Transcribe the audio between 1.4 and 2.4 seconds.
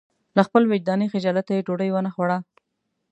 یې ډوډۍ ونه خوړه.